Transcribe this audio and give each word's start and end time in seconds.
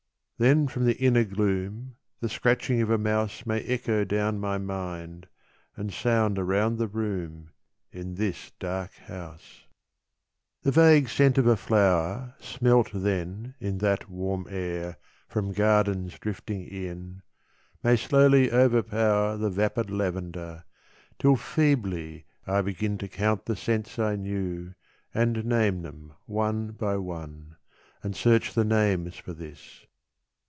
Then 0.39 0.67
from 0.67 0.85
the 0.85 0.97
inner 0.97 1.23
gloom 1.23 1.97
The 2.19 2.27
scratching 2.27 2.81
of 2.81 2.89
a 2.89 2.97
mouse 2.97 3.45
May 3.45 3.61
echo 3.61 4.03
down 4.03 4.39
my 4.39 4.57
mind 4.57 5.27
And 5.75 5.93
sound 5.93 6.39
around 6.39 6.77
the 6.79 6.87
room 6.87 7.51
In 7.91 8.15
this 8.15 8.51
dark 8.57 8.91
house. 8.95 9.67
149 10.63 10.63
The 10.63 10.71
vague 10.71 11.09
scent 11.09 11.37
of 11.37 11.45
a 11.45 11.55
flower, 11.55 12.33
Smelt 12.39 12.89
then 12.91 13.53
in 13.59 13.77
that 13.85 14.09
warm 14.09 14.47
air 14.49 14.97
From 15.27 15.53
gardens 15.53 16.17
drifting 16.17 16.63
in, 16.65 17.21
May 17.83 17.95
slowly 17.95 18.51
overpower 18.51 19.37
The 19.37 19.51
vapid 19.51 19.91
lavender, 19.91 20.63
Till 21.19 21.35
feebly 21.35 22.25
I 22.47 22.61
begin 22.63 22.97
To 22.97 23.07
count 23.07 23.45
the 23.45 23.55
scents 23.55 23.99
I 23.99 24.15
knew 24.15 24.73
And 25.13 25.45
name 25.45 25.83
them 25.83 26.13
one 26.25 26.71
by 26.71 26.97
one, 26.97 27.57
And 28.01 28.15
search 28.15 28.55
the 28.55 28.65
names 28.65 29.17
for 29.17 29.33
this. 29.33 29.85